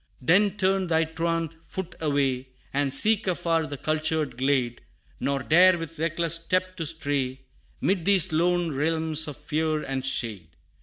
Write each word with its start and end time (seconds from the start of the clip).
Then 0.19 0.57
turn 0.57 0.87
thy 0.87 1.03
truant 1.05 1.55
foot 1.63 1.93
away, 2.01 2.47
And 2.73 2.91
seek 2.91 3.27
afar 3.27 3.67
the 3.67 3.77
cultured 3.77 4.35
glade, 4.35 4.81
Nor 5.19 5.43
dare 5.43 5.77
with 5.77 5.99
reckless 5.99 6.33
step 6.33 6.75
to 6.77 6.87
stray, 6.87 7.41
'Mid 7.81 8.05
these 8.05 8.33
lone 8.33 8.71
realms 8.75 9.27
of 9.27 9.37
fear 9.37 9.83
and 9.83 10.03
shade! 10.03 10.55